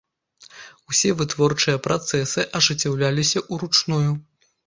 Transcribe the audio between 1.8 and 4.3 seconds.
працэсы ажыццяўляліся ўручную.